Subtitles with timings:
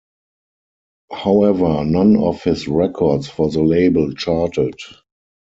[1.11, 4.77] However, none of his records for the label charted.